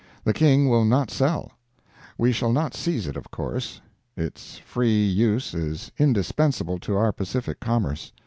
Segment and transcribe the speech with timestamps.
[0.23, 1.51] The King will not sell;
[2.17, 3.81] we shall not seize it of course.
[4.17, 8.11] Its free use is indispensable to our Pacific commerce.